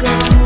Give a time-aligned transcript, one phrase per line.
[0.00, 0.39] go.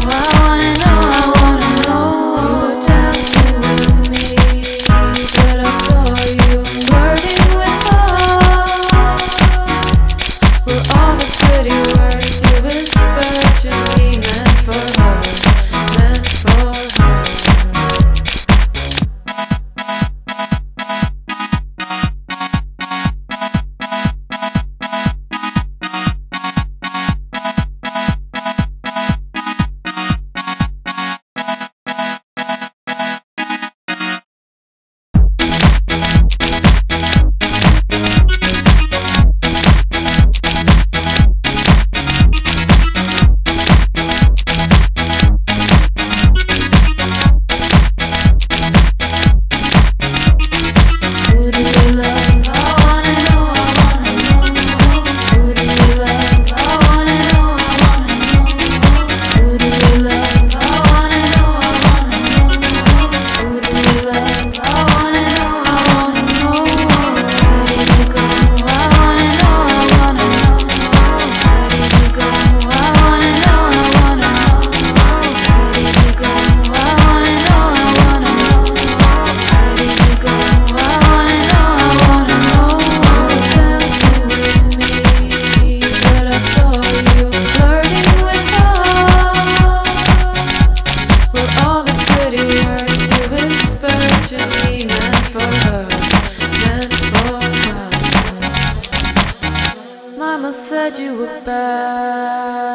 [100.95, 102.75] said you were bad,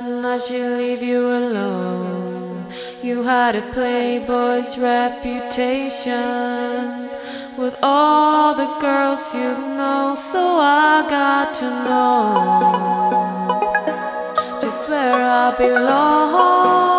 [0.00, 2.66] and I should leave you alone.
[3.02, 6.14] You had a playboy's reputation
[7.58, 12.34] with all the girls you know, so I got to know
[14.60, 16.97] just where I belong.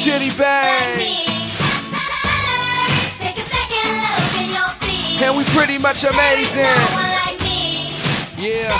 [0.00, 0.96] Chiddy Bang.
[5.20, 6.64] And we pretty much amazing.
[8.40, 8.72] Yeah.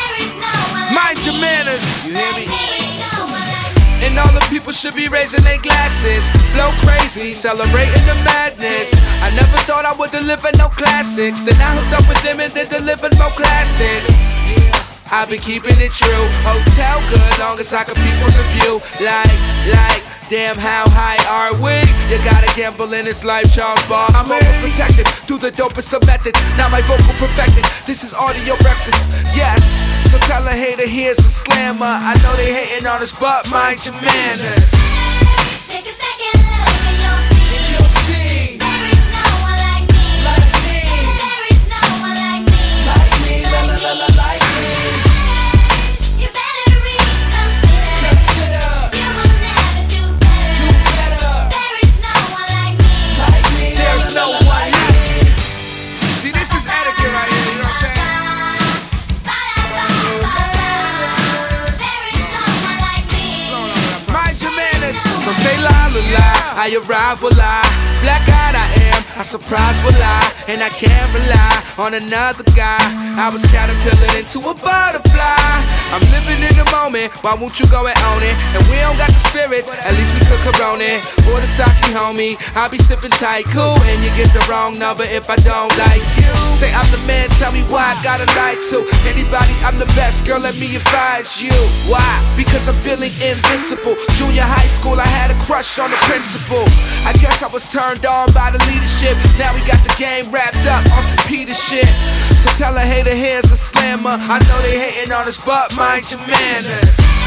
[0.97, 1.85] Mind your manners.
[2.07, 2.49] You hear me?
[4.01, 6.25] And all the people should be raising their glasses.
[6.57, 8.97] Flow crazy, celebrating the madness.
[9.21, 11.43] I never thought I would deliver no classics.
[11.43, 14.25] Then I hooked up with them and they delivered more classics.
[15.13, 16.27] I've been keeping it true.
[16.49, 18.81] Hotel good, long as I can peep on the view.
[19.05, 19.37] Like,
[19.69, 21.75] like, damn, how high are we?
[22.09, 24.09] You gotta gamble in this life, Charles Bar.
[24.15, 26.39] I'm overprotected do the dopest of methods.
[26.57, 27.65] Now my vocal perfected.
[27.87, 29.63] This is audio breakfast, yes.
[30.11, 31.87] So tell a hater here's a slammer.
[31.87, 35.00] I know they hating on us, but mind your manners.
[66.77, 67.63] Arrive I.
[68.03, 70.23] Black eyed I am, I surprise will I.
[70.49, 72.81] And I can't rely on another guy.
[73.19, 75.61] I was caterpillar into a butterfly.
[75.91, 78.35] I'm living in the moment, why won't you go and own it?
[78.55, 81.03] And we don't got the spirits, at least we could corona.
[81.31, 82.39] Or the sake, homie.
[82.55, 83.75] I'll be sipping tight, cool.
[83.91, 86.31] And you get the wrong number if I don't like you.
[86.55, 88.87] Say I'm the man, tell me why I gotta lie to.
[89.11, 91.55] Anybody, I'm the best, girl, let me advise you.
[91.91, 92.07] Why?
[92.37, 93.99] Because I'm feeling invincible.
[94.15, 96.63] Junior high school, I had a crush on the principal.
[97.03, 99.19] I guess I was turned on by the leadership.
[99.41, 101.87] Now we got the game wrapped up on some Peter shit.
[102.41, 104.17] So tell a hater here's a slammer.
[104.17, 107.20] I know they hating on us, but mind your manners.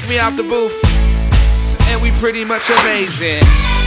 [0.00, 0.74] Kick me out the booth.
[1.88, 3.83] And we pretty much amazing.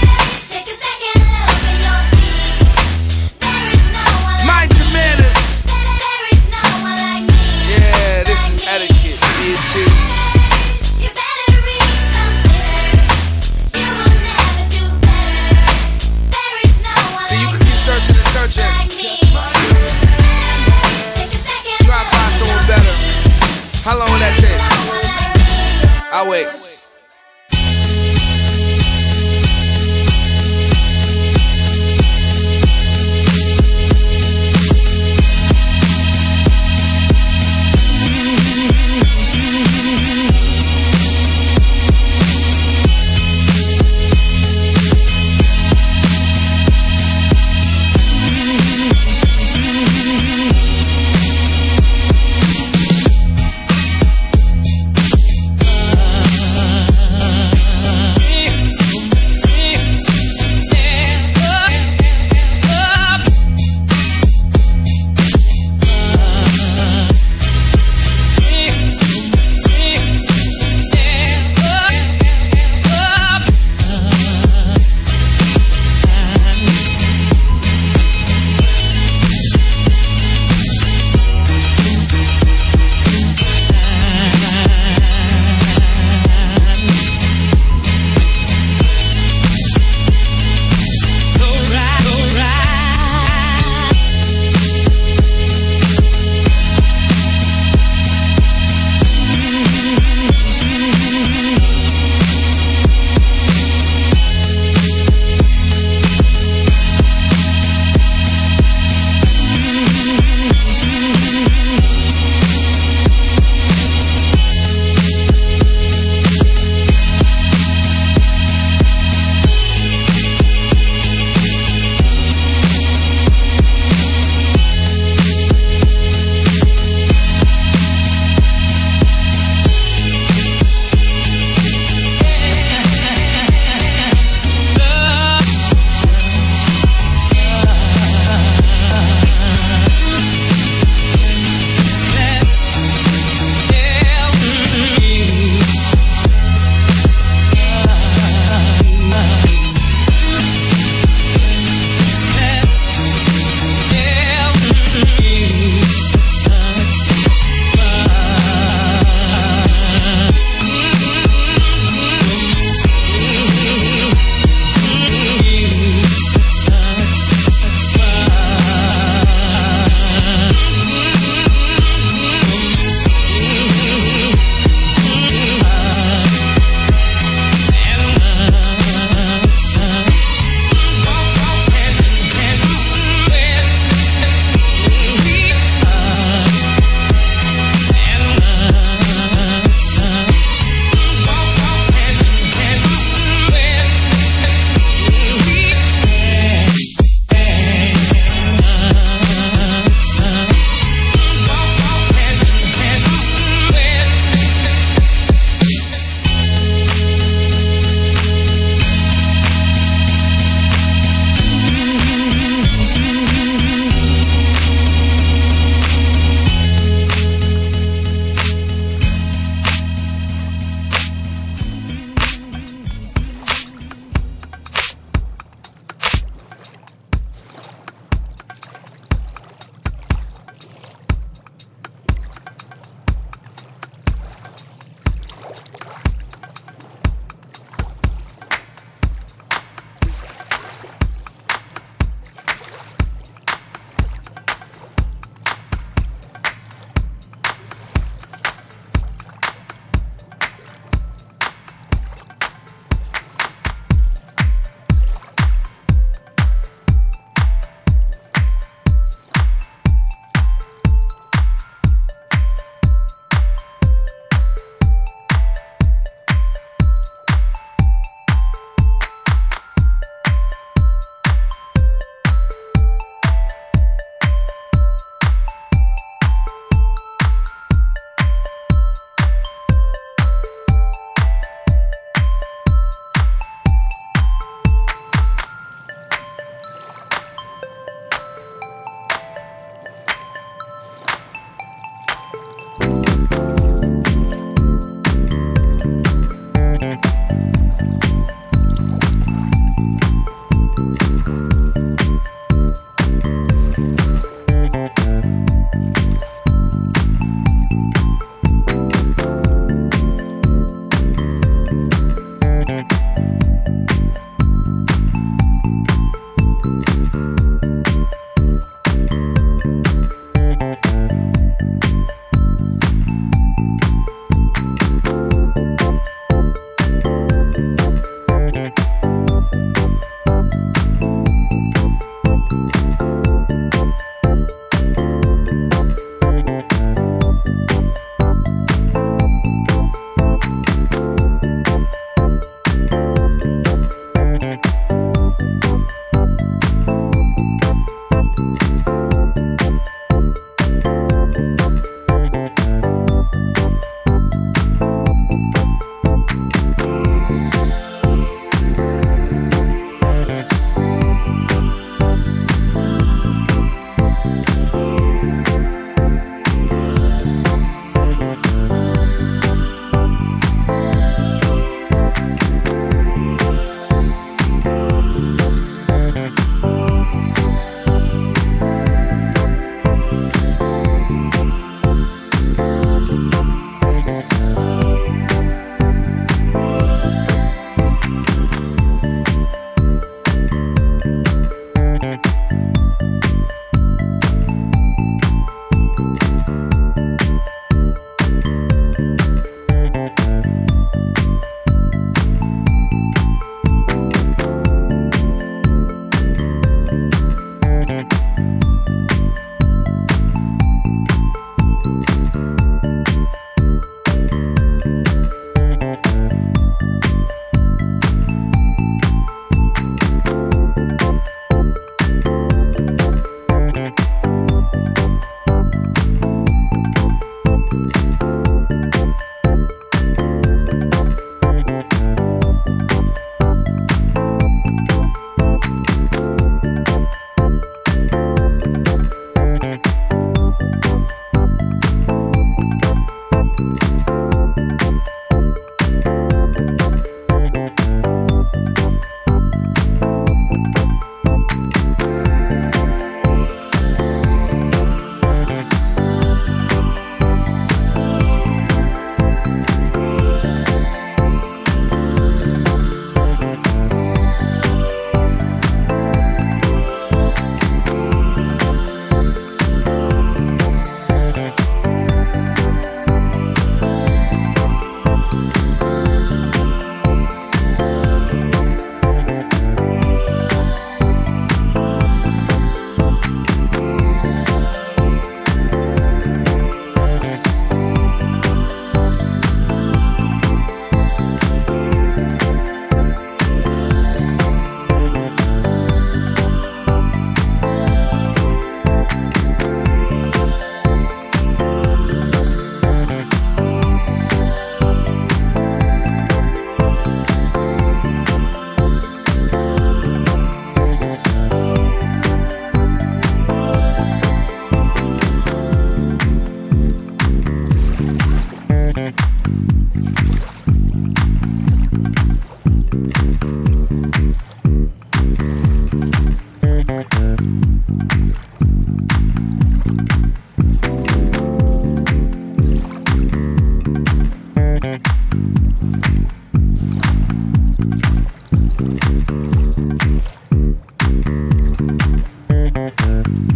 [543.03, 543.46] Um.